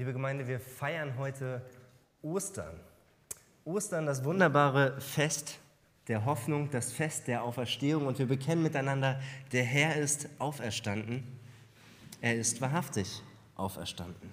[0.00, 1.60] Liebe Gemeinde, wir feiern heute
[2.22, 2.80] Ostern.
[3.66, 5.58] Ostern, das wunderbare Fest
[6.08, 8.06] der Hoffnung, das Fest der Auferstehung.
[8.06, 9.20] Und wir bekennen miteinander,
[9.52, 11.22] der Herr ist auferstanden.
[12.22, 13.22] Er ist wahrhaftig
[13.56, 14.32] auferstanden.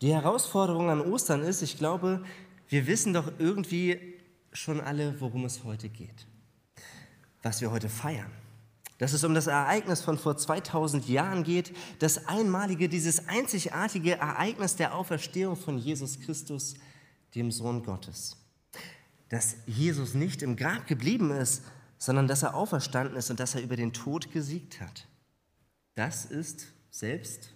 [0.00, 2.22] Die Herausforderung an Ostern ist, ich glaube,
[2.68, 3.98] wir wissen doch irgendwie
[4.52, 6.28] schon alle, worum es heute geht,
[7.42, 8.30] was wir heute feiern
[9.02, 14.76] dass es um das Ereignis von vor 2000 Jahren geht, das einmalige, dieses einzigartige Ereignis
[14.76, 16.74] der Auferstehung von Jesus Christus,
[17.34, 18.36] dem Sohn Gottes.
[19.28, 21.64] Dass Jesus nicht im Grab geblieben ist,
[21.98, 25.08] sondern dass er auferstanden ist und dass er über den Tod gesiegt hat.
[25.96, 27.50] Das ist selbst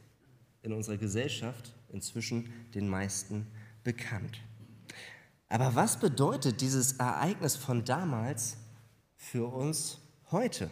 [0.62, 3.46] in unserer Gesellschaft inzwischen den meisten
[3.84, 4.40] bekannt.
[5.48, 8.56] Aber was bedeutet dieses Ereignis von damals
[9.14, 10.00] für uns
[10.32, 10.68] heute?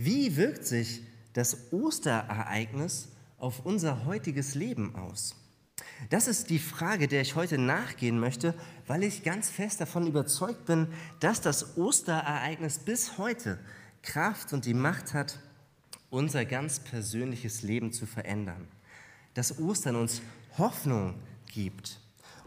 [0.00, 1.02] Wie wirkt sich
[1.32, 5.34] das Osterereignis auf unser heutiges Leben aus?
[6.08, 8.54] Das ist die Frage, der ich heute nachgehen möchte,
[8.86, 10.86] weil ich ganz fest davon überzeugt bin,
[11.18, 13.58] dass das Osterereignis bis heute
[14.02, 15.40] Kraft und die Macht hat,
[16.10, 18.68] unser ganz persönliches Leben zu verändern.
[19.34, 20.22] Dass Ostern uns
[20.58, 21.16] Hoffnung
[21.52, 21.98] gibt.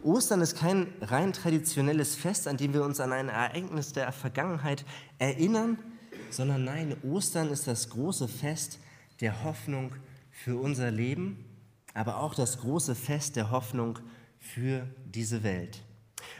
[0.04, 4.86] Ostern ist kein rein traditionelles Fest, an dem wir uns an ein Ereignis der Vergangenheit
[5.20, 5.78] erinnern,
[6.34, 8.80] sondern nein, Ostern ist das große Fest
[9.20, 9.94] der Hoffnung
[10.32, 11.46] für unser Leben,
[11.94, 14.00] aber auch das große Fest der Hoffnung
[14.40, 15.84] für diese Welt.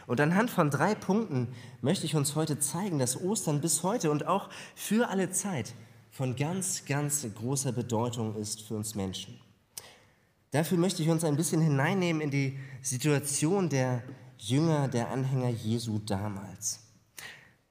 [0.06, 1.48] Und anhand von drei Punkten
[1.80, 5.74] möchte ich uns heute zeigen, dass Ostern bis heute und auch für alle Zeit
[6.10, 9.40] von ganz, ganz großer Bedeutung ist für uns Menschen.
[10.50, 14.02] Dafür möchte ich uns ein bisschen hineinnehmen in die Situation der
[14.36, 16.80] Jünger, der Anhänger Jesu damals.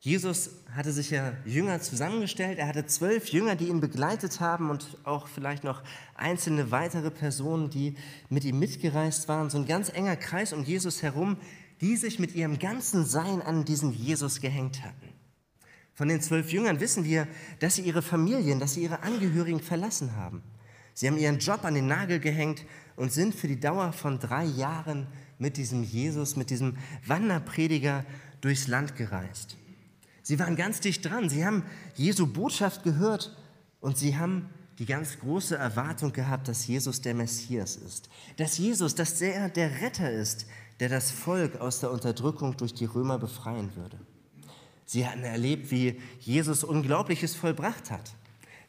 [0.04, 2.58] Jesus hatte sich ja Jünger zusammengestellt.
[2.58, 5.84] Er hatte zwölf Jünger, die ihn begleitet haben und auch vielleicht noch
[6.16, 7.96] einzelne weitere Personen, die
[8.28, 9.52] mit ihm mitgereist waren.
[9.52, 11.38] So ein ganz enger Kreis um Jesus herum,
[11.82, 15.10] die sich mit ihrem ganzen Sein an diesen Jesus gehängt hatten.
[15.94, 17.28] Von den zwölf Jüngern wissen wir,
[17.60, 20.42] dass sie ihre Familien, dass sie ihre Angehörigen verlassen haben.
[20.96, 22.66] Sie haben ihren Job an den Nagel gehängt
[22.96, 25.06] und sind für die Dauer von drei Jahren
[25.38, 28.04] mit diesem Jesus, mit diesem Wanderprediger
[28.42, 29.58] durchs Land gereist.
[30.32, 31.28] Sie waren ganz dicht dran.
[31.28, 33.36] Sie haben Jesu Botschaft gehört
[33.82, 34.50] und sie haben
[34.80, 38.10] die ganz große Erwartung gehabt, dass Jesus der Messias ist.
[38.38, 40.46] Dass Jesus, dass er der Retter ist,
[40.80, 44.00] der das Volk aus der Unterdrückung durch die Römer befreien würde.
[44.86, 48.14] Sie hatten erlebt, wie Jesus Unglaubliches vollbracht hat.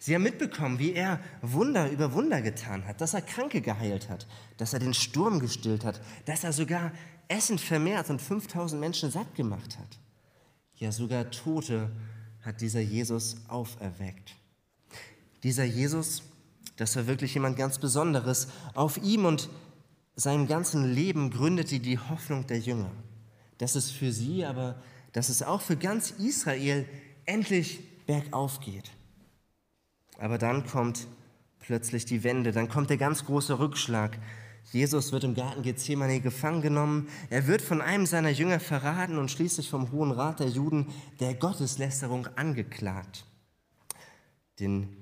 [0.01, 4.27] Sie haben mitbekommen, wie er Wunder über Wunder getan hat, dass er Kranke geheilt hat,
[4.57, 6.91] dass er den Sturm gestillt hat, dass er sogar
[7.29, 10.02] Essen vermehrt und 5000 Menschen satt gemacht hat.
[10.77, 11.91] Ja, sogar Tote
[12.43, 14.35] hat dieser Jesus auferweckt.
[15.43, 16.23] Dieser Jesus,
[16.77, 18.49] das war wirklich jemand ganz Besonderes.
[18.75, 19.49] Auf ihm und
[20.15, 22.91] seinem ganzen Leben gründete die Hoffnung der Jünger.
[23.59, 24.81] Dass es für sie, aber
[25.13, 26.87] dass es auch für ganz Israel
[27.27, 28.91] endlich bergauf geht.
[30.19, 31.07] Aber dann kommt
[31.61, 34.19] plötzlich die Wende, dann kommt der ganz große Rückschlag.
[34.71, 37.09] Jesus wird im Garten Gethsemane gefangen genommen.
[37.29, 40.87] Er wird von einem seiner Jünger verraten und schließlich vom Hohen Rat der Juden
[41.21, 43.25] der Gotteslästerung angeklagt.
[44.61, 44.97] Den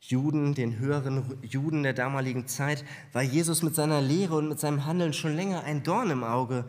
[0.00, 4.84] Juden, den höheren Juden der damaligen Zeit, war Jesus mit seiner Lehre und mit seinem
[4.84, 6.64] Handeln schon länger ein Dorn im Auge.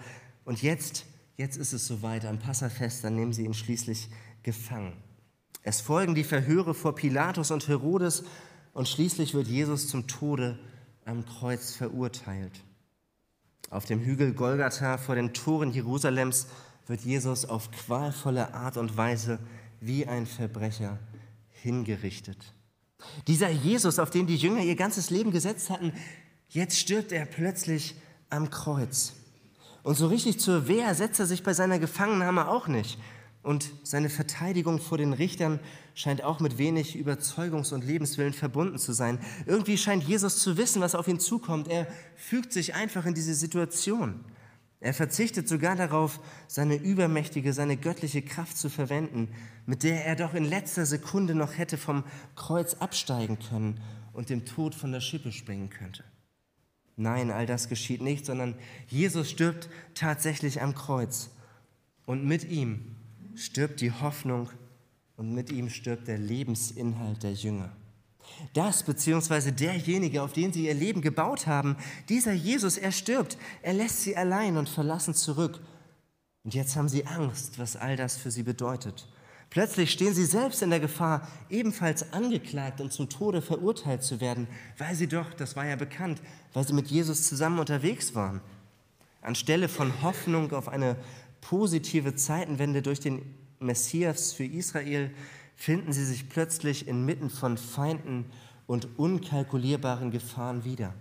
[0.45, 1.05] Und jetzt,
[1.38, 4.09] jetzt ist es soweit, am Passafest, dann nehmen sie ihn schließlich
[4.41, 4.94] gefangen.
[5.61, 8.23] Es folgen die Verhöre vor Pilatus und Herodes
[8.73, 10.57] und schließlich wird Jesus zum Tode
[11.09, 12.64] am Kreuz verurteilt.
[13.72, 16.47] Auf dem Hügel Golgatha vor den Toren Jerusalems
[16.86, 19.40] wird Jesus auf qualvolle Art und Weise
[19.81, 21.00] wie ein Verbrecher
[21.50, 22.53] hingerichtet.
[23.28, 25.94] Dieser Jesus, auf den die Jünger ihr ganzes Leben gesetzt hatten,
[26.50, 27.96] jetzt stirbt er plötzlich
[28.30, 29.14] am Kreuz.
[29.81, 33.00] Und so richtig zur Wehr setzt er sich bei seiner Gefangennahme auch nicht.
[33.49, 35.59] Und seine Verteidigung vor den Richtern
[35.95, 39.17] scheint auch mit wenig Überzeugungs- und Lebenswillen verbunden zu sein.
[39.47, 41.67] Irgendwie scheint Jesus zu wissen, was auf ihn zukommt.
[41.67, 44.23] Er fügt sich einfach in diese Situation.
[44.79, 49.29] Er verzichtet sogar darauf, seine übermächtige, seine göttliche Kraft zu verwenden,
[49.66, 52.03] mit der er doch in letzter Sekunde noch hätte vom
[52.35, 53.81] Kreuz absteigen können
[54.13, 56.03] und dem Tod von der Schippe springen könnte.
[56.97, 58.53] Nein, all das geschieht nicht, sondern
[58.90, 61.31] Jesus stirbt tatsächlich am Kreuz.
[62.05, 62.95] Und mit ihm
[63.35, 64.49] stirbt die Hoffnung
[65.17, 67.72] und mit ihm stirbt der Lebensinhalt der Jünger.
[68.53, 71.76] Das beziehungsweise derjenige, auf den sie ihr Leben gebaut haben,
[72.09, 75.61] dieser Jesus, er stirbt, er lässt sie allein und verlassen zurück.
[76.43, 79.08] Und jetzt haben sie Angst, was all das für sie bedeutet.
[79.49, 84.47] Plötzlich stehen sie selbst in der Gefahr, ebenfalls angeklagt und zum Tode verurteilt zu werden,
[84.78, 86.22] weil sie doch, das war ja bekannt,
[86.53, 88.41] weil sie mit Jesus zusammen unterwegs waren.
[89.22, 90.96] Anstelle von Hoffnung auf eine
[91.41, 93.22] positive Zeitenwende durch den
[93.59, 95.12] Messias für Israel
[95.56, 98.26] finden sie sich plötzlich inmitten von Feinden
[98.66, 100.94] und unkalkulierbaren Gefahren wieder.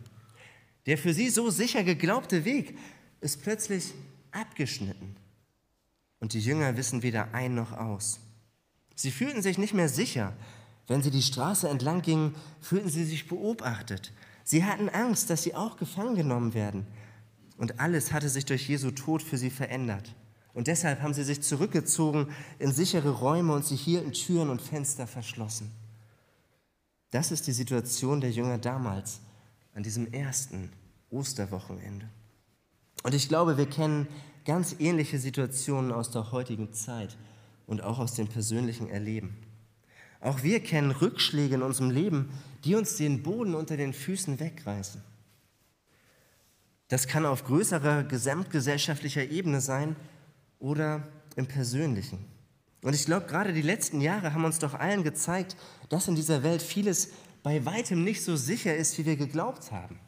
[0.86, 2.76] Der für sie so sicher geglaubte Weg
[3.20, 3.94] ist plötzlich
[4.32, 5.16] abgeschnitten.
[6.18, 8.20] Und die Jünger wissen weder ein noch aus.
[8.94, 10.34] Sie fühlten sich nicht mehr sicher.
[10.88, 14.12] Wenn sie die Straße entlang gingen, fühlten sie sich beobachtet.
[14.42, 16.86] Sie hatten Angst, dass sie auch gefangen genommen werden.
[17.58, 20.14] Und alles hatte sich durch Jesu Tod für sie verändert.
[20.58, 25.06] Und deshalb haben sie sich zurückgezogen in sichere Räume und sie hielten Türen und Fenster
[25.06, 25.70] verschlossen.
[27.12, 29.20] Das ist die Situation der Jünger damals,
[29.72, 30.72] an diesem ersten
[31.10, 32.08] Osterwochenende.
[33.04, 34.08] Und ich glaube, wir kennen
[34.44, 37.16] ganz ähnliche Situationen aus der heutigen Zeit
[37.68, 39.36] und auch aus dem persönlichen Erleben.
[40.20, 42.30] Auch wir kennen Rückschläge in unserem Leben,
[42.64, 45.04] die uns den Boden unter den Füßen wegreißen.
[46.88, 49.94] Das kann auf größerer gesamtgesellschaftlicher Ebene sein
[50.58, 51.06] oder
[51.36, 52.24] im persönlichen.
[52.82, 55.56] Und ich glaube, gerade die letzten Jahre haben uns doch allen gezeigt,
[55.88, 57.10] dass in dieser Welt vieles
[57.42, 59.98] bei weitem nicht so sicher ist, wie wir geglaubt haben.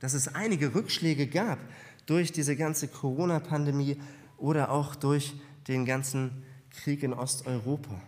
[0.00, 1.58] Dass es einige Rückschläge gab
[2.06, 4.00] durch diese ganze Corona-Pandemie
[4.36, 5.34] oder auch durch
[5.68, 8.02] den ganzen Krieg in Osteuropa.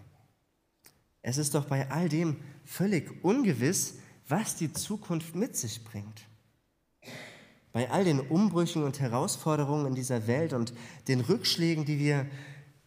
[1.23, 3.95] Es ist doch bei all dem völlig ungewiss,
[4.29, 6.23] was die Zukunft mit sich bringt.
[7.77, 10.73] Bei all den Umbrüchen und Herausforderungen in dieser Welt und
[11.09, 12.25] den Rückschlägen, die wir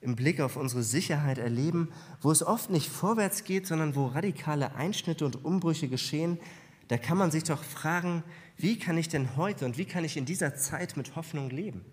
[0.01, 1.89] im Blick auf unsere Sicherheit erleben,
[2.21, 6.39] wo es oft nicht vorwärts geht, sondern wo radikale Einschnitte und Umbrüche geschehen,
[6.87, 8.23] da kann man sich doch fragen,
[8.57, 11.85] wie kann ich denn heute und wie kann ich in dieser Zeit mit Hoffnung leben?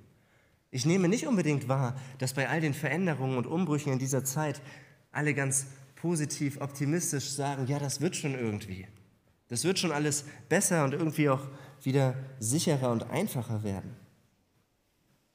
[0.70, 4.62] Ich nehme nicht unbedingt wahr, dass bei all den Veränderungen und Umbrüchen in dieser Zeit
[5.12, 5.66] alle ganz
[5.96, 8.87] positiv, optimistisch sagen, ja, das wird schon irgendwie.
[9.49, 11.46] Das wird schon alles besser und irgendwie auch
[11.82, 13.96] wieder sicherer und einfacher werden.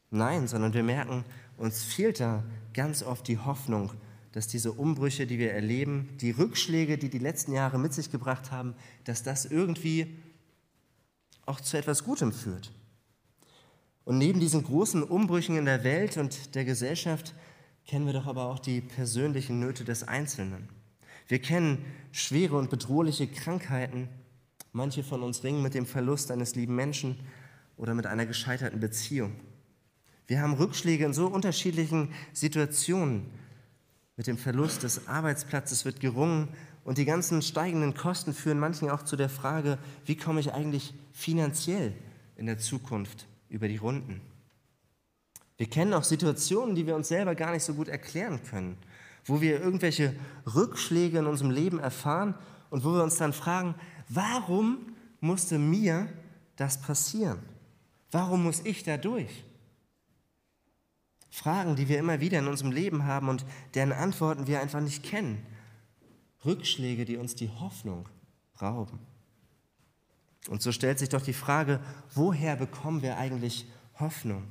[0.10, 1.24] Nein, sondern wir merken,
[1.58, 2.44] uns fehlt da
[2.74, 3.92] ganz oft die Hoffnung,
[4.34, 8.52] dass diese Umbrüche, die wir erleben, die Rückschläge, die die letzten Jahre mit sich gebracht
[8.52, 10.18] haben, dass das irgendwie
[11.46, 12.72] auch zu etwas Gutem führt.
[14.04, 17.34] Und neben diesen großen Umbrüchen in der Welt und der Gesellschaft
[17.86, 20.70] kennen wir doch aber auch die persönlichen Nöte des Einzelnen.
[21.28, 24.10] Wir kennen schwere und bedrohliche Krankheiten.
[24.74, 27.20] Manche von uns ringen mit dem Verlust eines lieben Menschen
[27.78, 29.36] oder mit einer gescheiterten Beziehung.
[30.28, 33.26] Wir haben Rückschläge in so unterschiedlichen Situationen.
[34.16, 36.48] Mit dem Verlust des Arbeitsplatzes wird gerungen
[36.86, 40.94] und die ganzen steigenden Kosten führen manchen auch zu der Frage, wie komme ich eigentlich
[41.12, 41.94] finanziell
[42.38, 44.22] in der Zukunft über die Runden.
[45.58, 48.78] Wir kennen auch Situationen, die wir uns selber gar nicht so gut erklären können,
[49.26, 50.16] wo wir irgendwelche
[50.56, 52.36] Rückschläge in unserem Leben erfahren
[52.72, 53.76] und wo wir uns dann fragen,
[54.10, 54.80] warum
[55.20, 56.08] musste mir
[56.56, 57.40] das passieren?
[58.10, 59.44] Warum muss ich da durch?
[61.30, 63.46] Fragen, die wir immer wieder in unserem Leben haben und
[63.76, 65.46] deren Antworten wir einfach nicht kennen.
[66.44, 68.10] Rückschläge, die uns die Hoffnung
[68.62, 69.00] rauben.
[70.50, 71.80] Und so stellt sich doch die Frage,
[72.14, 73.68] woher bekommen wir eigentlich
[74.00, 74.44] Hoffnung?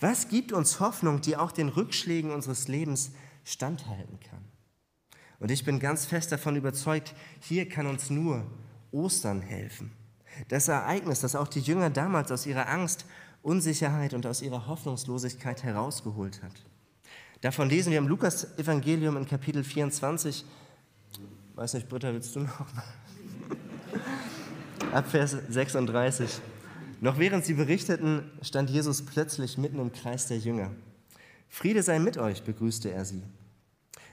[0.00, 3.12] Was gibt uns Hoffnung, die auch den Rückschlägen unseres Lebens
[3.44, 4.47] standhalten kann?
[5.40, 8.44] Und ich bin ganz fest davon überzeugt, hier kann uns nur
[8.90, 9.92] Ostern helfen.
[10.48, 13.04] Das Ereignis, das auch die Jünger damals aus ihrer Angst,
[13.42, 16.52] Unsicherheit und aus ihrer Hoffnungslosigkeit herausgeholt hat.
[17.40, 20.44] Davon lesen wir im Lukas-Evangelium in Kapitel 24.
[21.54, 22.66] Weiß nicht, Britta, willst du noch?
[24.92, 26.40] Ab Vers 36.
[27.00, 30.72] Noch während sie berichteten, stand Jesus plötzlich mitten im Kreis der Jünger.
[31.48, 33.22] Friede sei mit euch, begrüßte er sie.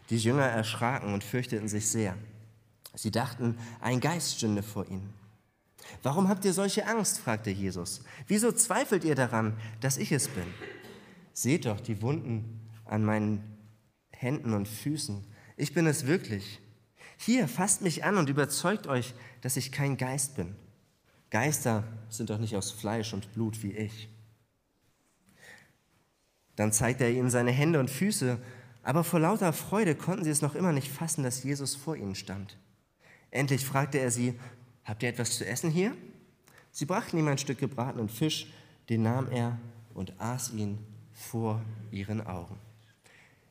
[0.10, 2.16] Die Jünger erschraken und fürchteten sich sehr.
[2.94, 5.14] Sie dachten, ein Geist stünde vor ihnen.
[6.04, 7.20] Warum habt ihr solche Angst?
[7.20, 8.02] fragte Jesus.
[8.28, 10.46] Wieso zweifelt ihr daran, dass ich es bin?
[11.34, 13.44] Seht doch die Wunden an meinen
[14.12, 15.24] Händen und Füßen.
[15.58, 16.60] Ich bin es wirklich.
[17.18, 20.56] Hier, fasst mich an und überzeugt euch, dass ich kein Geist bin.
[21.30, 24.10] Geister sind doch nicht aus Fleisch und Blut wie ich.
[26.56, 28.40] Dann zeigte er ihnen seine Hände und Füße,
[28.86, 32.14] aber vor lauter Freude konnten sie es noch immer nicht fassen, dass Jesus vor ihnen
[32.14, 32.56] stand.
[33.32, 34.36] Endlich fragte er sie,
[34.84, 35.98] habt ihr etwas zu essen hier?
[36.72, 38.48] Sie brachten ihm ein Stück gebratenen Fisch,
[38.90, 39.58] den nahm er
[39.96, 40.78] und aß ihn
[41.14, 42.60] vor ihren Augen.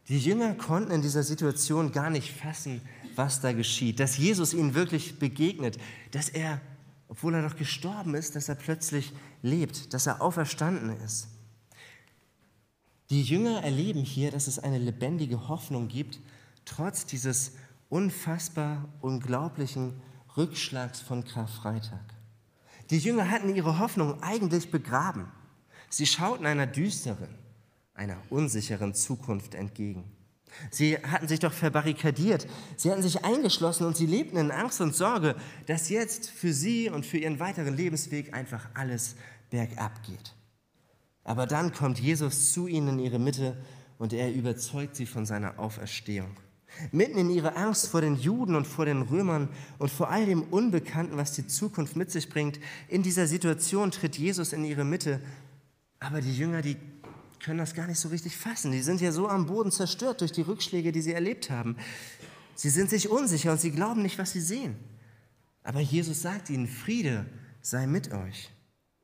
[0.08, 2.80] Die Jünger konnten in dieser Situation gar nicht fassen,
[3.16, 5.78] was da geschieht, dass Jesus ihnen wirklich begegnet,
[6.12, 6.60] dass er,
[7.08, 9.12] obwohl er doch gestorben ist, dass er plötzlich
[9.42, 11.26] lebt, dass er auferstanden ist.
[13.14, 16.18] Die Jünger erleben hier, dass es eine lebendige Hoffnung gibt,
[16.64, 17.52] trotz dieses
[17.88, 20.02] unfassbar unglaublichen
[20.36, 22.02] Rückschlags von Karfreitag.
[22.90, 25.28] Die Jünger hatten ihre Hoffnung eigentlich begraben.
[25.90, 27.28] Sie schauten einer düsteren,
[27.94, 30.10] einer unsicheren Zukunft entgegen.
[30.72, 34.92] Sie hatten sich doch verbarrikadiert, sie hatten sich eingeschlossen und sie lebten in Angst und
[34.92, 39.14] Sorge, dass jetzt für sie und für ihren weiteren Lebensweg einfach alles
[39.50, 40.34] bergab geht.
[41.24, 43.56] Aber dann kommt Jesus zu ihnen in ihre Mitte
[43.98, 46.36] und er überzeugt sie von seiner Auferstehung.
[46.90, 50.42] Mitten in ihrer Angst vor den Juden und vor den Römern und vor all dem
[50.42, 55.20] Unbekannten, was die Zukunft mit sich bringt, in dieser Situation tritt Jesus in ihre Mitte.
[56.00, 56.76] Aber die Jünger, die
[57.40, 58.72] können das gar nicht so richtig fassen.
[58.72, 61.76] Die sind ja so am Boden zerstört durch die Rückschläge, die sie erlebt haben.
[62.56, 64.76] Sie sind sich unsicher und sie glauben nicht, was sie sehen.
[65.62, 67.26] Aber Jesus sagt ihnen, Friede
[67.60, 68.50] sei mit euch.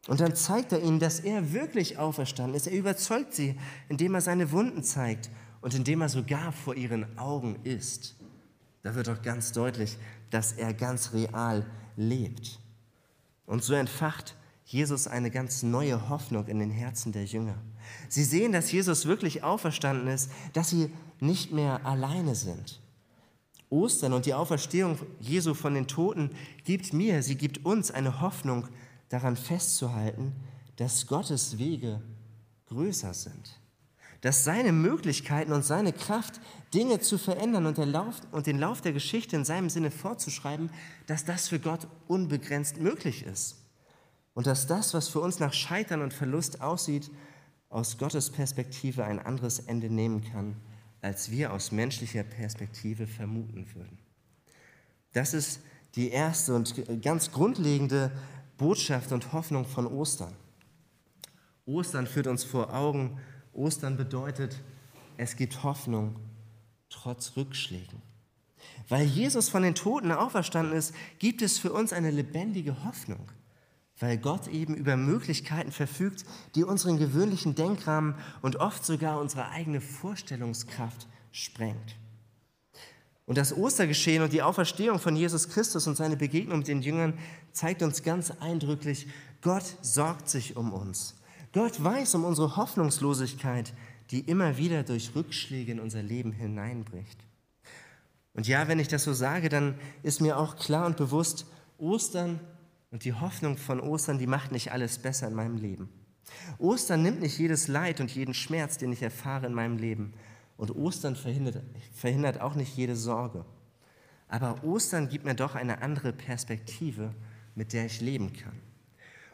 [0.09, 2.66] Und dann zeigt er ihnen, dass er wirklich auferstanden ist.
[2.66, 3.57] Er überzeugt sie,
[3.88, 5.30] indem er seine Wunden zeigt
[5.61, 8.16] und indem er sogar vor ihren Augen ist.
[8.83, 9.99] Da wird doch ganz deutlich,
[10.30, 11.66] dass er ganz real
[11.97, 12.59] lebt.
[13.45, 17.57] Und so entfacht Jesus eine ganz neue Hoffnung in den Herzen der Jünger.
[18.09, 22.80] Sie sehen, dass Jesus wirklich auferstanden ist, dass sie nicht mehr alleine sind.
[23.69, 26.30] Ostern und die Auferstehung Jesu von den Toten
[26.64, 28.69] gibt mir, sie gibt uns eine Hoffnung,
[29.11, 30.33] daran festzuhalten,
[30.76, 32.00] dass Gottes Wege
[32.67, 33.61] größer sind.
[34.23, 36.40] Dass seine Möglichkeiten und seine Kraft,
[36.73, 40.71] Dinge zu verändern und, Lauf, und den Lauf der Geschichte in seinem Sinne fortzuschreiben,
[41.07, 43.57] dass das für Gott unbegrenzt möglich ist.
[44.35, 47.11] Und dass das, was für uns nach Scheitern und Verlust aussieht,
[47.69, 50.57] aus Gottes Perspektive ein anderes Ende nehmen kann,
[51.00, 53.99] als wir aus menschlicher Perspektive vermuten würden.
[55.12, 55.61] Das ist
[55.95, 58.12] die erste und ganz grundlegende
[58.61, 60.33] Botschaft und Hoffnung von Ostern.
[61.67, 63.19] Ostern führt uns vor Augen,
[63.52, 64.61] Ostern bedeutet,
[65.17, 66.14] es gibt Hoffnung
[66.90, 68.00] trotz Rückschlägen.
[68.88, 73.26] Weil Jesus von den Toten auferstanden ist, gibt es für uns eine lebendige Hoffnung
[74.00, 76.25] weil Gott eben über Möglichkeiten verfügt,
[76.55, 81.97] die unseren gewöhnlichen Denkrahmen und oft sogar unsere eigene Vorstellungskraft sprengt.
[83.31, 87.17] Und das Ostergeschehen und die Auferstehung von Jesus Christus und seine Begegnung mit den Jüngern
[87.53, 89.07] zeigt uns ganz eindrücklich,
[89.41, 91.15] Gott sorgt sich um uns.
[91.53, 93.73] Gott weiß um unsere Hoffnungslosigkeit,
[94.11, 97.21] die immer wieder durch Rückschläge in unser Leben hineinbricht.
[98.35, 101.47] Und ja, wenn ich das so sage, dann ist mir auch klar und bewusst,
[101.79, 102.41] Ostern
[102.91, 105.89] und die Hoffnung von Ostern, die macht nicht alles besser in meinem Leben.
[106.59, 110.15] Ostern nimmt nicht jedes Leid und jeden Schmerz, den ich erfahre in meinem Leben.
[110.61, 111.62] Und Ostern verhindert,
[111.95, 113.47] verhindert auch nicht jede Sorge.
[114.29, 117.14] Aber Ostern gibt mir doch eine andere Perspektive,
[117.55, 118.52] mit der ich leben kann.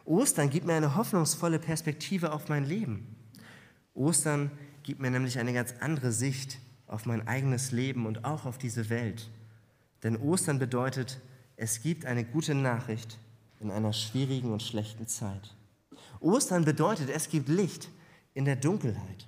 [0.05, 3.17] Ostern gibt mir eine hoffnungsvolle Perspektive auf mein Leben.
[3.93, 4.51] Ostern
[4.83, 8.89] gibt mir nämlich eine ganz andere Sicht auf mein eigenes Leben und auch auf diese
[8.89, 9.29] Welt.
[10.03, 11.19] Denn Ostern bedeutet,
[11.57, 13.17] es gibt eine gute Nachricht
[13.59, 15.57] in einer schwierigen und schlechten Zeit.
[16.21, 17.89] Ostern bedeutet, es gibt Licht
[18.33, 19.26] in der Dunkelheit.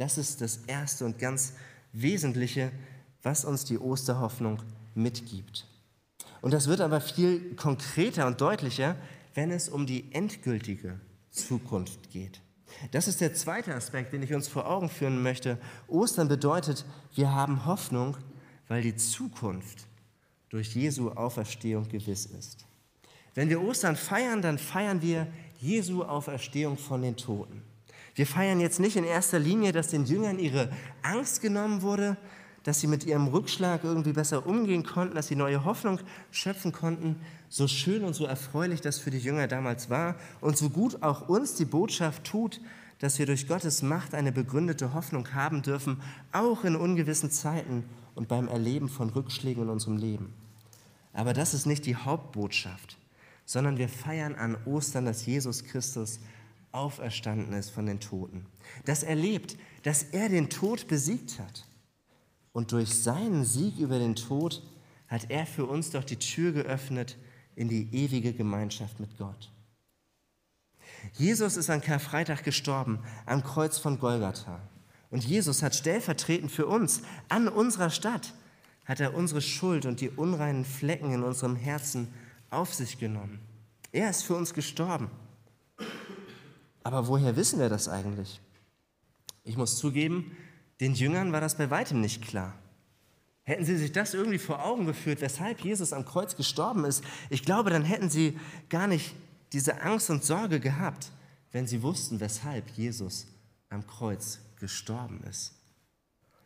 [0.00, 1.52] Das ist das Erste und ganz
[1.92, 2.72] Wesentliche,
[3.22, 4.62] was uns die Osterhoffnung
[4.94, 5.66] mitgibt.
[6.40, 8.96] Und das wird aber viel konkreter und deutlicher,
[9.34, 10.98] wenn es um die endgültige
[11.30, 12.40] Zukunft geht.
[12.92, 15.58] Das ist der zweite Aspekt, den ich uns vor Augen führen möchte.
[15.86, 18.16] Ostern bedeutet, wir haben Hoffnung,
[18.68, 19.86] weil die Zukunft
[20.48, 22.64] durch Jesu Auferstehung gewiss ist.
[23.34, 25.26] Wenn wir Ostern feiern, dann feiern wir
[25.58, 27.69] Jesu Auferstehung von den Toten.
[28.14, 30.70] Wir feiern jetzt nicht in erster Linie, dass den Jüngern ihre
[31.02, 32.16] Angst genommen wurde,
[32.62, 36.00] dass sie mit ihrem Rückschlag irgendwie besser umgehen konnten, dass sie neue Hoffnung
[36.30, 37.16] schöpfen konnten.
[37.48, 41.28] So schön und so erfreulich das für die Jünger damals war und so gut auch
[41.28, 42.60] uns die Botschaft tut,
[42.98, 46.02] dass wir durch Gottes Macht eine begründete Hoffnung haben dürfen,
[46.32, 50.34] auch in ungewissen Zeiten und beim Erleben von Rückschlägen in unserem Leben.
[51.14, 52.98] Aber das ist nicht die Hauptbotschaft
[53.50, 56.20] sondern wir feiern an Ostern, dass Jesus Christus
[56.72, 58.46] auferstanden ist von den Toten.
[58.84, 61.66] Dass er lebt, dass er den Tod besiegt hat.
[62.52, 64.62] Und durch seinen Sieg über den Tod
[65.08, 67.16] hat er für uns doch die Tür geöffnet
[67.56, 69.50] in die ewige Gemeinschaft mit Gott.
[71.14, 74.60] Jesus ist an Karfreitag gestorben, am Kreuz von Golgatha.
[75.10, 78.34] Und Jesus hat stellvertretend für uns an unserer Stadt,
[78.84, 82.08] hat er unsere Schuld und die unreinen Flecken in unserem Herzen
[82.50, 83.40] auf sich genommen.
[83.92, 85.10] Er ist für uns gestorben.
[86.82, 88.40] Aber woher wissen wir das eigentlich?
[89.44, 90.36] Ich muss zugeben,
[90.80, 92.54] den Jüngern war das bei weitem nicht klar.
[93.42, 97.44] Hätten sie sich das irgendwie vor Augen geführt, weshalb Jesus am Kreuz gestorben ist, ich
[97.44, 99.14] glaube, dann hätten sie gar nicht
[99.52, 101.10] diese Angst und Sorge gehabt,
[101.52, 103.26] wenn sie wussten, weshalb Jesus
[103.68, 105.54] am Kreuz gestorben ist.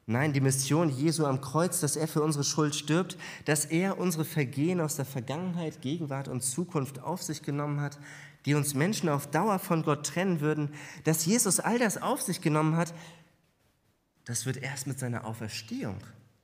[0.07, 4.25] Nein, die Mission Jesu am Kreuz, dass er für unsere Schuld stirbt, dass er unsere
[4.25, 7.99] Vergehen aus der Vergangenheit, Gegenwart und Zukunft auf sich genommen hat,
[8.45, 10.71] die uns Menschen auf Dauer von Gott trennen würden,
[11.05, 12.95] dass Jesus all das auf sich genommen hat,
[14.25, 15.99] das wird erst mit seiner Auferstehung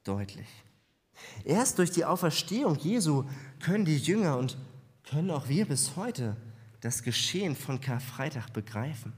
[0.05, 0.49] deutlich.
[1.45, 3.25] Erst durch die Auferstehung Jesu
[3.61, 4.57] können die Jünger und
[5.09, 6.37] können auch wir bis heute
[6.81, 9.13] das Geschehen von Karfreitag begreifen.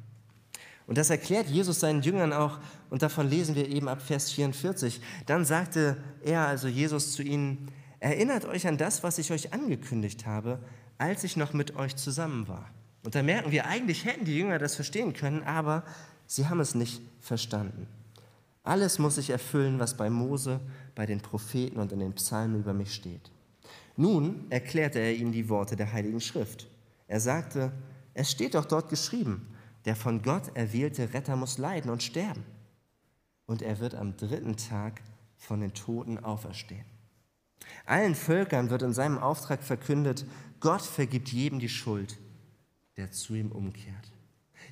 [0.86, 2.58] Und das erklärt Jesus seinen Jüngern auch,
[2.90, 5.00] und davon lesen wir eben ab Vers 44.
[5.26, 7.70] Dann sagte er, also Jesus zu ihnen,
[8.00, 10.58] erinnert euch an das, was ich euch angekündigt habe,
[10.98, 12.70] als ich noch mit euch zusammen war.
[13.04, 15.82] Und da merken wir, eigentlich hätten die Jünger das verstehen können, aber
[16.26, 17.86] sie haben es nicht verstanden.
[18.64, 20.60] Alles muss sich erfüllen, was bei Mose,
[20.94, 23.30] bei den Propheten und in den Psalmen über mich steht.
[23.96, 26.68] Nun erklärte er ihnen die Worte der Heiligen Schrift.
[27.08, 27.72] Er sagte,
[28.14, 29.48] es steht doch dort geschrieben,
[29.84, 32.44] der von Gott erwählte Retter muss leiden und sterben.
[33.46, 35.02] Und er wird am dritten Tag
[35.36, 36.84] von den Toten auferstehen.
[37.86, 40.26] Allen Völkern wird in seinem Auftrag verkündet,
[40.60, 42.18] Gott vergibt jedem die Schuld,
[42.96, 44.12] der zu ihm umkehrt.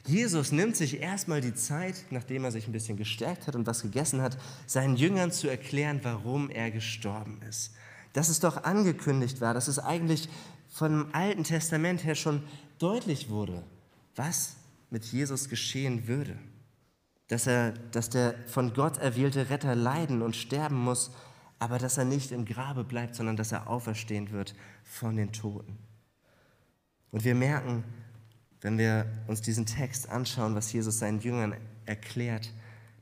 [0.07, 3.83] Jesus nimmt sich erstmal die Zeit, nachdem er sich ein bisschen gestärkt hat und was
[3.83, 7.75] gegessen hat, seinen Jüngern zu erklären, warum er gestorben ist.
[8.13, 10.29] Dass es doch angekündigt war, dass es eigentlich
[10.69, 12.43] vom Alten Testament her schon
[12.79, 13.63] deutlich wurde,
[14.17, 14.57] was
[14.91, 16.39] mit Jesus geschehen würde.
[17.29, 21.13] Dass, er, dass der von Gott erwählte Retter leiden und sterben muss,
[21.61, 25.79] aber dass er nicht im Grabe bleibt, sondern dass er auferstehen wird von den Toten.
[27.13, 27.85] Und wir merken,
[28.63, 32.53] wenn wir uns diesen Text anschauen, was Jesus seinen Jüngern erklärt,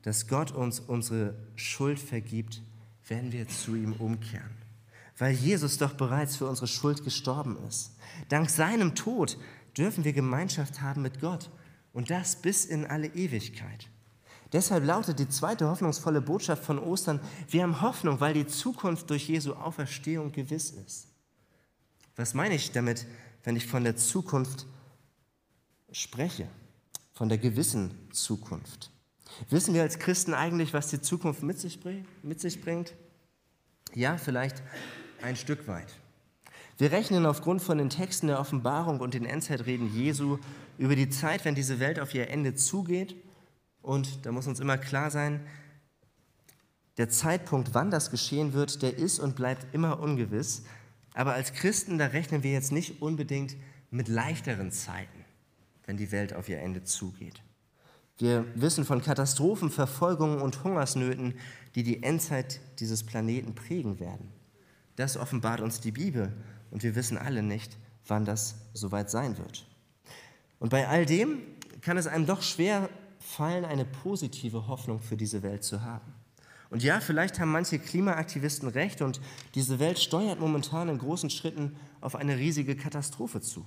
[0.02, 2.62] dass Gott uns unsere Schuld vergibt,
[3.06, 4.56] wenn wir zu ihm umkehren.
[5.16, 7.96] Weil Jesus doch bereits für unsere Schuld gestorben ist.
[8.28, 9.38] Dank seinem Tod
[9.76, 11.50] dürfen wir Gemeinschaft haben mit Gott
[11.92, 13.88] und das bis in alle Ewigkeit.
[14.52, 19.28] Deshalb lautet die zweite hoffnungsvolle Botschaft von Ostern, wir haben Hoffnung, weil die Zukunft durch
[19.28, 21.08] Jesu Auferstehung gewiss ist.
[22.16, 23.06] Was meine ich damit,
[23.44, 24.66] wenn ich von der Zukunft
[25.92, 26.48] spreche?
[27.12, 28.90] Von der gewissen Zukunft.
[29.50, 31.78] Wissen wir als Christen eigentlich, was die Zukunft mit sich,
[32.22, 32.94] mit sich bringt?
[33.94, 34.62] Ja, vielleicht
[35.22, 35.88] ein Stück weit.
[36.78, 40.38] Wir rechnen aufgrund von den Texten der Offenbarung und den Endzeitreden Jesu
[40.78, 43.16] über die Zeit, wenn diese Welt auf ihr Ende zugeht.
[43.82, 45.40] Und da muss uns immer klar sein,
[46.98, 50.64] der Zeitpunkt, wann das geschehen wird, der ist und bleibt immer ungewiss.
[51.14, 53.56] Aber als Christen, da rechnen wir jetzt nicht unbedingt
[53.90, 55.24] mit leichteren Zeiten,
[55.86, 57.42] wenn die Welt auf ihr Ende zugeht.
[58.18, 61.34] Wir wissen von Katastrophen, Verfolgungen und Hungersnöten,
[61.76, 64.32] die die Endzeit dieses Planeten prägen werden.
[64.96, 66.32] Das offenbart uns die Bibel
[66.72, 69.68] und wir wissen alle nicht, wann das soweit sein wird.
[70.58, 71.42] Und bei all dem
[71.80, 72.88] kann es einem doch schwer
[73.18, 76.12] fallen, eine positive Hoffnung für diese Welt zu haben.
[76.70, 79.20] Und ja, vielleicht haben manche Klimaaktivisten recht und
[79.54, 83.64] diese Welt steuert momentan in großen Schritten auf eine riesige Katastrophe zu.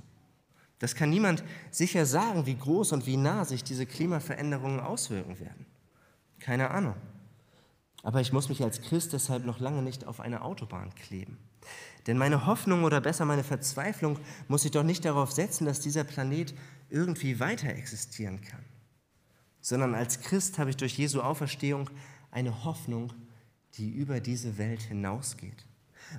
[0.79, 5.65] Das kann niemand sicher sagen, wie groß und wie nah sich diese Klimaveränderungen auswirken werden.
[6.39, 6.95] Keine Ahnung.
[8.03, 11.37] Aber ich muss mich als Christ deshalb noch lange nicht auf eine Autobahn kleben.
[12.07, 16.03] Denn meine Hoffnung oder besser meine Verzweiflung muss sich doch nicht darauf setzen, dass dieser
[16.03, 16.55] Planet
[16.89, 18.63] irgendwie weiter existieren kann,
[19.61, 21.89] sondern als Christ habe ich durch Jesu Auferstehung
[22.31, 23.13] eine Hoffnung,
[23.75, 25.65] die über diese Welt hinausgeht.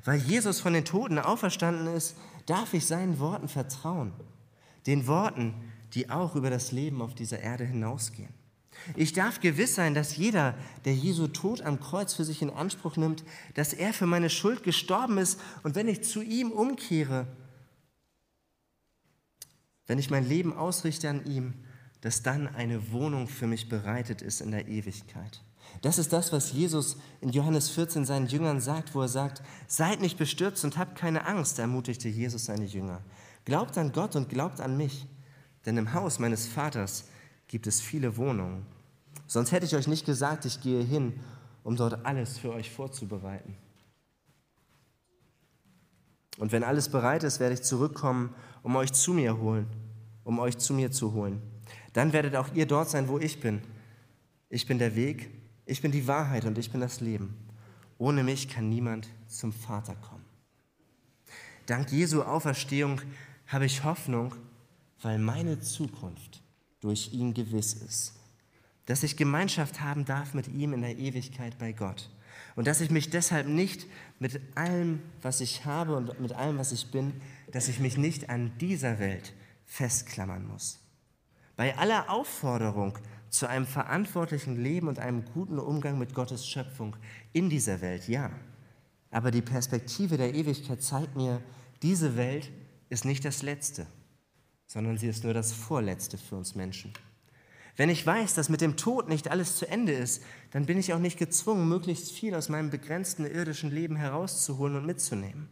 [0.04, 4.12] Weil Jesus von den Toten auferstanden ist, darf ich seinen Worten vertrauen,
[4.86, 5.54] den Worten,
[5.94, 8.32] die auch über das Leben auf dieser Erde hinausgehen.
[8.96, 12.96] Ich darf gewiss sein, dass jeder, der Jesu Tod am Kreuz für sich in Anspruch
[12.96, 13.22] nimmt,
[13.54, 17.26] dass er für meine Schuld gestorben ist und wenn ich zu ihm umkehre,
[19.86, 21.54] wenn ich mein Leben ausrichte an ihm,
[22.02, 25.40] dass dann eine Wohnung für mich bereitet ist in der Ewigkeit.
[25.80, 30.00] Das ist das, was Jesus in Johannes 14 seinen Jüngern sagt, wo er sagt, seid
[30.00, 33.00] nicht bestürzt und habt keine Angst, ermutigte Jesus seine Jünger.
[33.44, 35.06] Glaubt an Gott und glaubt an mich,
[35.64, 37.04] denn im Haus meines Vaters
[37.46, 38.66] gibt es viele Wohnungen.
[39.26, 41.18] Sonst hätte ich euch nicht gesagt, ich gehe hin,
[41.62, 43.56] um dort alles für euch vorzubereiten.
[46.38, 49.66] Und wenn alles bereit ist, werde ich zurückkommen, um euch zu mir holen,
[50.24, 51.40] um euch zu mir zu holen.
[51.92, 53.62] Dann werdet auch ihr dort sein, wo ich bin.
[54.48, 55.30] Ich bin der Weg,
[55.66, 57.36] ich bin die Wahrheit und ich bin das Leben.
[57.98, 60.24] Ohne mich kann niemand zum Vater kommen.
[61.66, 63.00] Dank Jesu Auferstehung
[63.46, 64.34] habe ich Hoffnung,
[65.00, 66.42] weil meine Zukunft
[66.80, 68.14] durch ihn gewiss ist.
[68.86, 72.10] Dass ich Gemeinschaft haben darf mit ihm in der Ewigkeit bei Gott.
[72.56, 73.86] Und dass ich mich deshalb nicht
[74.18, 77.20] mit allem, was ich habe und mit allem, was ich bin,
[77.52, 79.32] dass ich mich nicht an dieser Welt
[79.64, 80.81] festklammern muss.
[81.62, 82.98] Bei aller Aufforderung
[83.30, 86.96] zu einem verantwortlichen Leben und einem guten Umgang mit Gottes Schöpfung
[87.32, 88.32] in dieser Welt, ja.
[89.12, 91.40] Aber die Perspektive der Ewigkeit zeigt mir,
[91.80, 92.50] diese Welt
[92.88, 93.86] ist nicht das Letzte,
[94.66, 96.92] sondern sie ist nur das Vorletzte für uns Menschen.
[97.76, 100.92] Wenn ich weiß, dass mit dem Tod nicht alles zu Ende ist, dann bin ich
[100.92, 105.48] auch nicht gezwungen, möglichst viel aus meinem begrenzten irdischen Leben herauszuholen und mitzunehmen.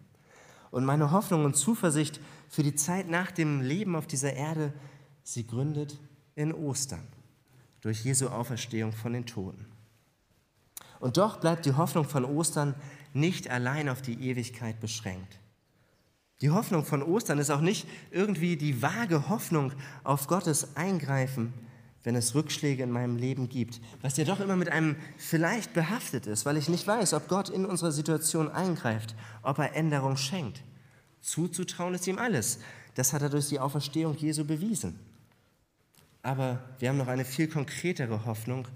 [0.73, 4.73] Und meine Hoffnung und Zuversicht für die Zeit nach dem Leben auf dieser Erde,
[5.22, 5.98] sie gründet
[6.35, 7.06] in Ostern
[7.80, 9.66] durch Jesu Auferstehung von den Toten.
[11.00, 12.74] Und doch bleibt die Hoffnung von Ostern
[13.14, 15.38] nicht allein auf die Ewigkeit beschränkt.
[16.42, 19.72] Die Hoffnung von Ostern ist auch nicht irgendwie die vage Hoffnung
[20.04, 21.52] auf Gottes Eingreifen,
[22.02, 26.26] wenn es Rückschläge in meinem Leben gibt, was ja doch immer mit einem vielleicht behaftet
[26.26, 30.62] ist, weil ich nicht weiß, ob Gott in unsere Situation eingreift, ob er Änderung schenkt.
[31.20, 32.61] Zuzutrauen ist ihm alles.
[32.94, 34.98] Das hat er durch die Auferstehung Jesu bewiesen.
[36.22, 38.68] Aber wir haben noch eine viel konkretere Hoffnung,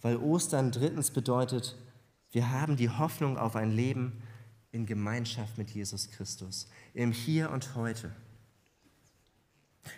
[0.00, 1.76] weil Ostern drittens bedeutet,
[2.30, 4.22] wir haben die Hoffnung auf ein Leben
[4.70, 8.10] in Gemeinschaft mit Jesus Christus, im Hier und heute.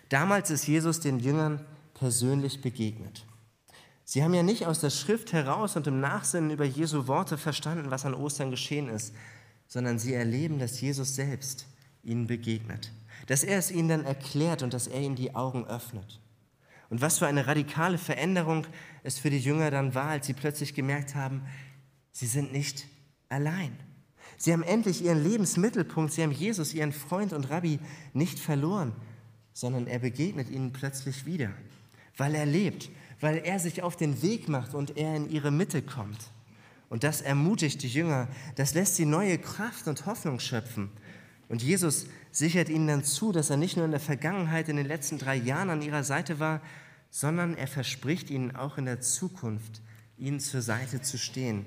[0.09, 1.63] Damals ist Jesus den Jüngern
[1.93, 3.25] persönlich begegnet.
[4.03, 7.89] Sie haben ja nicht aus der Schrift heraus und im Nachsinnen über Jesu Worte verstanden,
[7.89, 9.15] was an Ostern geschehen ist,
[9.67, 11.65] sondern sie erleben, dass Jesus selbst
[12.03, 12.91] ihnen begegnet,
[13.27, 16.19] dass er es ihnen dann erklärt und dass er ihnen die Augen öffnet.
[16.89, 18.67] Und was für eine radikale Veränderung
[19.03, 21.41] es für die Jünger dann war, als sie plötzlich gemerkt haben,
[22.11, 22.87] sie sind nicht
[23.29, 23.77] allein.
[24.37, 27.79] Sie haben endlich ihren Lebensmittelpunkt, sie haben Jesus, ihren Freund und Rabbi,
[28.13, 28.93] nicht verloren,
[29.53, 31.51] sondern er begegnet ihnen plötzlich wieder,
[32.17, 32.89] weil er lebt,
[33.21, 36.19] weil er sich auf den Weg macht und er in ihre Mitte kommt.
[36.89, 40.91] Und das ermutigt die Jünger, das lässt sie neue Kraft und Hoffnung schöpfen.
[41.49, 44.87] Und Jesus sichert ihnen dann zu, dass er nicht nur in der Vergangenheit, in den
[44.87, 46.61] letzten drei Jahren an ihrer Seite war,
[47.09, 49.81] sondern er verspricht ihnen auch in der Zukunft,
[50.17, 51.65] ihnen zur Seite zu stehen,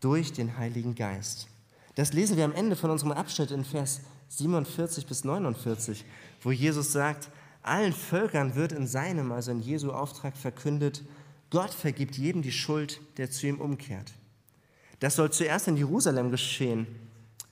[0.00, 1.48] durch den Heiligen Geist.
[1.96, 6.04] Das lesen wir am Ende von unserem Abschnitt in Vers 47 bis 49,
[6.40, 7.28] wo Jesus sagt,
[7.62, 11.02] allen Völkern wird in seinem, also in Jesu Auftrag verkündet,
[11.50, 14.12] Gott vergibt jedem die Schuld, der zu ihm umkehrt.
[15.00, 16.86] Das soll zuerst in Jerusalem geschehen.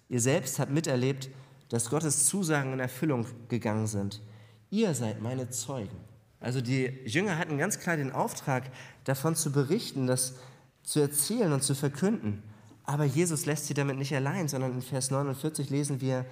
[0.09, 1.29] Ihr selbst habt miterlebt,
[1.69, 4.23] dass Gottes Zusagen in Erfüllung gegangen sind.
[4.71, 5.97] Ihr seid meine Zeugen.
[6.41, 8.71] Also die Jünger hatten ganz klar den Auftrag,
[9.05, 10.35] davon zu berichten, das
[10.83, 12.43] zu erzählen und zu verkünden.
[12.85, 16.25] Aber Jesus lässt sie damit nicht allein, sondern in Vers 49 lesen wir,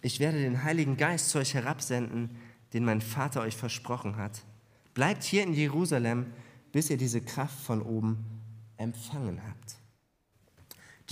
[0.00, 2.30] ich werde den Heiligen Geist zu euch herabsenden,
[2.72, 4.42] den mein Vater euch versprochen hat.
[4.94, 6.26] Bleibt hier in Jerusalem,
[6.72, 8.24] bis ihr diese Kraft von oben
[8.78, 9.76] empfangen habt.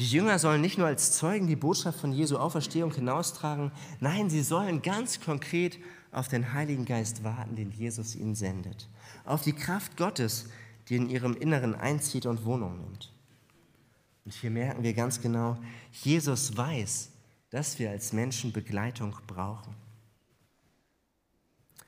[0.01, 4.41] Die Jünger sollen nicht nur als Zeugen die Botschaft von Jesu Auferstehung hinaustragen, nein, sie
[4.41, 5.79] sollen ganz konkret
[6.11, 8.89] auf den Heiligen Geist warten, den Jesus ihnen sendet,
[9.27, 10.47] auf die Kraft Gottes,
[10.89, 13.13] die in ihrem Inneren einzieht und Wohnung nimmt.
[14.25, 15.59] Und hier merken wir ganz genau,
[15.93, 17.11] Jesus weiß,
[17.51, 19.75] dass wir als Menschen Begleitung brauchen.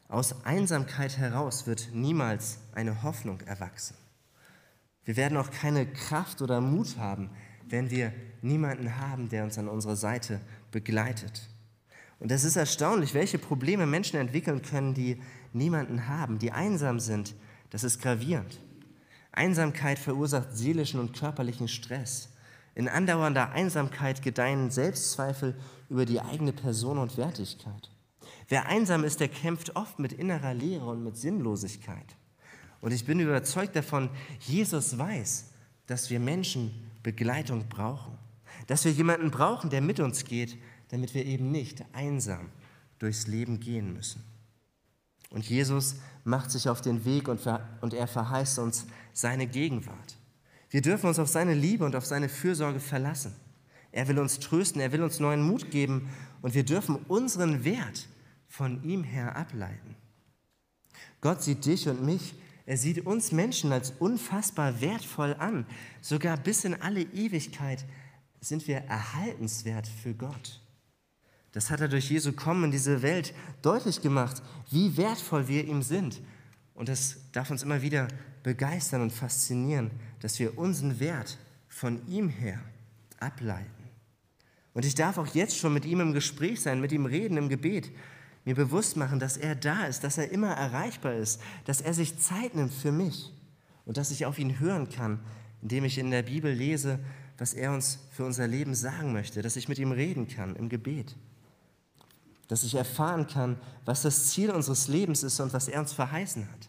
[0.08, 3.96] Aus Einsamkeit heraus wird niemals eine Hoffnung erwachsen.
[5.06, 7.30] Wir werden auch keine Kraft oder Mut haben,
[7.72, 11.48] wenn wir niemanden haben, der uns an unserer Seite begleitet.
[12.20, 15.20] Und es ist erstaunlich, welche Probleme Menschen entwickeln können, die
[15.54, 17.34] niemanden haben, die einsam sind.
[17.70, 18.60] Das ist gravierend.
[19.32, 22.28] Einsamkeit verursacht seelischen und körperlichen Stress.
[22.74, 25.56] In andauernder Einsamkeit gedeihen Selbstzweifel
[25.88, 27.90] über die eigene Person und Wertigkeit.
[28.48, 32.16] Wer einsam ist, der kämpft oft mit innerer Leere und mit Sinnlosigkeit.
[32.82, 35.52] Und ich bin überzeugt davon, Jesus weiß,
[35.86, 38.18] dass wir Menschen Begleitung brauchen.
[38.66, 42.50] Dass wir jemanden brauchen, der mit uns geht, damit wir eben nicht einsam
[42.98, 44.22] durchs Leben gehen müssen.
[45.30, 47.40] Und Jesus macht sich auf den Weg und,
[47.80, 50.16] und er verheißt uns seine Gegenwart.
[50.70, 53.34] Wir dürfen uns auf seine Liebe und auf seine Fürsorge verlassen.
[53.90, 56.08] Er will uns trösten, er will uns neuen Mut geben
[56.40, 58.08] und wir dürfen unseren Wert
[58.48, 59.96] von ihm her ableiten.
[61.20, 62.34] Gott sieht dich und mich
[62.66, 65.66] er sieht uns Menschen als unfassbar wertvoll an.
[66.00, 67.84] Sogar bis in alle Ewigkeit
[68.40, 70.60] sind wir erhaltenswert für Gott.
[71.52, 75.82] Das hat er durch Jesu Kommen in diese Welt deutlich gemacht, wie wertvoll wir ihm
[75.82, 76.20] sind.
[76.74, 78.08] Und das darf uns immer wieder
[78.42, 82.60] begeistern und faszinieren, dass wir unseren Wert von ihm her
[83.20, 83.70] ableiten.
[84.72, 87.48] Und ich darf auch jetzt schon mit ihm im Gespräch sein, mit ihm reden im
[87.48, 87.90] Gebet
[88.44, 92.18] mir bewusst machen, dass er da ist, dass er immer erreichbar ist, dass er sich
[92.18, 93.32] Zeit nimmt für mich
[93.86, 95.20] und dass ich auf ihn hören kann,
[95.62, 96.98] indem ich in der Bibel lese,
[97.38, 100.68] was er uns für unser Leben sagen möchte, dass ich mit ihm reden kann im
[100.68, 101.16] Gebet,
[102.48, 106.48] dass ich erfahren kann, was das Ziel unseres Lebens ist und was er uns verheißen
[106.50, 106.68] hat.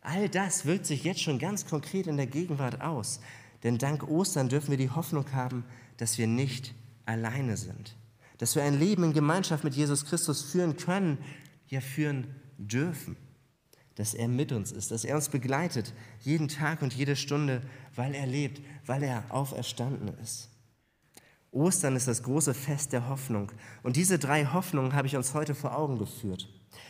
[0.00, 3.20] All das wirkt sich jetzt schon ganz konkret in der Gegenwart aus.
[3.62, 5.64] Denn dank Ostern dürfen wir die Hoffnung haben,
[5.96, 6.74] dass wir nicht
[7.06, 7.94] alleine sind.
[8.42, 11.18] Dass wir ein Leben in Gemeinschaft mit Jesus Christus führen können,
[11.68, 12.26] ja führen
[12.58, 13.16] dürfen.
[13.94, 17.62] Dass er mit uns ist, dass er uns begleitet, jeden Tag und jede Stunde,
[17.94, 20.50] weil er lebt, weil er auferstanden ist.
[21.52, 23.52] Ostern ist das große Fest der Hoffnung.
[23.84, 26.48] Und diese drei Hoffnungen habe ich uns heute vor Augen geführt.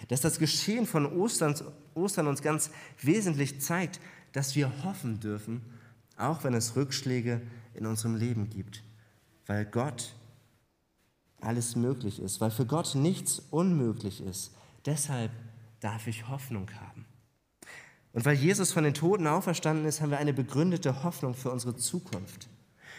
[0.08, 1.54] Dass das Geschehen von Ostern,
[1.92, 2.70] Ostern uns ganz
[3.02, 4.00] wesentlich zeigt,
[4.32, 5.60] dass wir hoffen dürfen,
[6.16, 7.42] auch wenn es Rückschläge
[7.74, 8.82] in unserem Leben gibt.
[9.44, 10.14] Weil Gott
[11.44, 14.52] alles möglich ist, weil für Gott nichts unmöglich ist.
[14.87, 15.31] Deshalb
[15.81, 17.07] darf ich Hoffnung haben.
[18.12, 21.76] Und weil Jesus von den Toten auferstanden ist, haben wir eine begründete Hoffnung für unsere
[21.76, 22.48] Zukunft.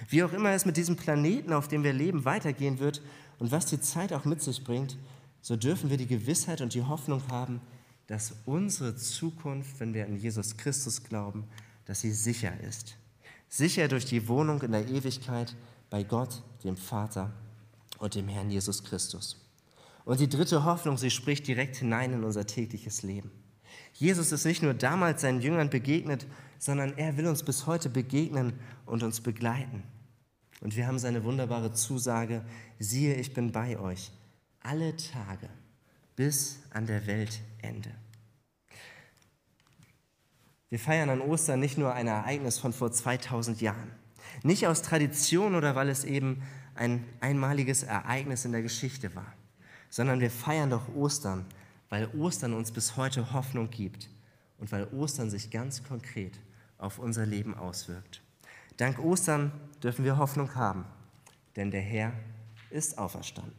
[0.10, 3.02] Wie auch immer es mit diesem Planeten, auf dem wir leben, weitergehen wird
[3.40, 4.98] und was die Zeit auch mit sich bringt,
[5.42, 7.62] so dürfen wir die Gewissheit und die Hoffnung haben,
[8.08, 11.46] dass unsere Zukunft, wenn wir an Jesus Christus glauben,
[11.86, 12.96] dass sie sicher ist.
[13.50, 15.56] Sicher durch die Wohnung in der Ewigkeit
[15.90, 17.32] bei Gott, dem Vater
[18.00, 19.40] und dem Herrn Jesus Christus.
[20.06, 23.32] Und die dritte Hoffnung, sie spricht direkt hinein in unser tägliches Leben.
[23.94, 26.26] Jesus ist nicht nur damals seinen Jüngern begegnet,
[26.60, 28.54] sondern er will uns bis heute begegnen
[28.86, 29.84] und uns begleiten.
[30.62, 32.44] Und wir haben seine wunderbare Zusage,
[32.80, 34.12] siehe, ich bin bei euch
[34.62, 35.50] alle Tage
[36.16, 37.92] bis an der Weltende.
[40.70, 43.92] Wir feiern an Ostern nicht nur ein Ereignis von vor 2000 Jahren,
[44.42, 46.42] nicht aus Tradition oder weil es eben
[46.76, 49.34] ein einmaliges Ereignis in der Geschichte war,
[49.90, 51.46] sondern wir feiern doch Ostern,
[51.90, 54.10] weil Ostern uns bis heute Hoffnung gibt
[54.58, 56.40] und weil Ostern sich ganz konkret
[56.78, 58.22] auf unser Leben auswirkt.
[58.78, 59.52] Dank Ostern
[59.84, 60.86] dürfen wir Hoffnung haben,
[61.56, 62.14] denn der Herr
[62.70, 63.54] ist auferstanden.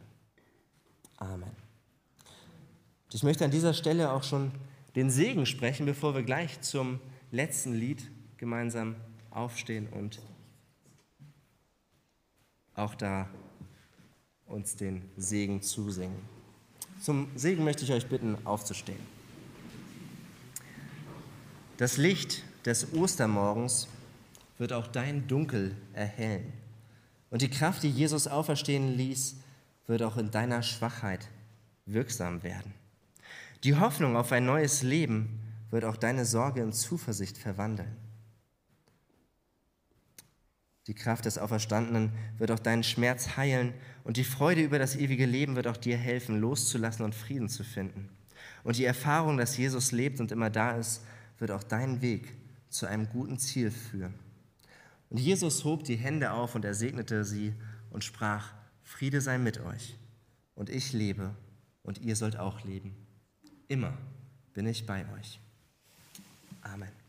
[1.17, 1.51] Amen.
[3.13, 4.51] Ich möchte an dieser Stelle auch schon
[4.95, 6.99] den Segen sprechen, bevor wir gleich zum
[7.31, 8.95] letzten Lied gemeinsam
[9.31, 10.19] aufstehen und
[12.75, 13.27] auch da
[14.47, 16.19] uns den Segen zusingen.
[17.01, 18.99] Zum Segen möchte ich euch bitten, aufzustehen.
[21.77, 23.87] Das Licht des Ostermorgens
[24.57, 26.53] wird auch dein Dunkel erhellen.
[27.29, 29.35] Und die Kraft, die Jesus auferstehen ließ,
[29.87, 31.27] wird auch in deiner Schwachheit
[31.85, 32.73] wirksam werden.
[33.63, 37.95] Die Hoffnung auf ein neues Leben wird auch deine Sorge in Zuversicht verwandeln.
[40.87, 45.25] Die Kraft des Auferstandenen wird auch deinen Schmerz heilen und die Freude über das ewige
[45.25, 48.09] Leben wird auch dir helfen, loszulassen und Frieden zu finden.
[48.63, 51.01] Und die Erfahrung, dass Jesus lebt und immer da ist,
[51.39, 52.33] wird auch deinen Weg
[52.69, 54.13] zu einem guten Ziel führen.
[55.09, 57.53] Und Jesus hob die Hände auf und er segnete sie
[57.89, 59.97] und sprach, Friede sei mit euch.
[60.55, 61.35] Und ich lebe
[61.83, 62.95] und ihr sollt auch leben.
[63.67, 63.97] Immer
[64.53, 65.39] bin ich bei euch.
[66.61, 67.04] Amen.